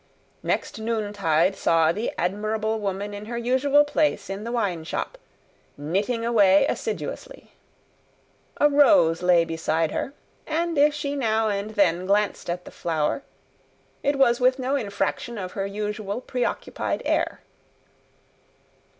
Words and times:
Next 0.41 0.79
noontide 0.79 1.55
saw 1.55 1.91
the 1.91 2.11
admirable 2.17 2.79
woman 2.79 3.13
in 3.13 3.25
her 3.25 3.37
usual 3.37 3.83
place 3.83 4.31
in 4.31 4.45
the 4.45 4.51
wine 4.51 4.83
shop, 4.83 5.15
knitting 5.77 6.25
away 6.25 6.65
assiduously. 6.65 7.51
A 8.57 8.67
rose 8.67 9.21
lay 9.21 9.45
beside 9.45 9.91
her, 9.91 10.13
and 10.47 10.75
if 10.75 10.95
she 10.95 11.15
now 11.15 11.49
and 11.49 11.75
then 11.75 12.07
glanced 12.07 12.49
at 12.49 12.65
the 12.65 12.71
flower, 12.71 13.21
it 14.01 14.15
was 14.17 14.39
with 14.39 14.57
no 14.57 14.75
infraction 14.75 15.37
of 15.37 15.51
her 15.51 15.67
usual 15.67 16.19
preoccupied 16.19 17.03
air. 17.05 17.41